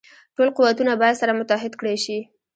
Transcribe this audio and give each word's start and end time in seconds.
ټول 0.35 0.49
قوتونه 0.57 0.91
باید 1.01 1.19
سره 1.21 1.37
متحد 1.39 1.73
کړه 1.79 1.93
شي. 2.03 2.19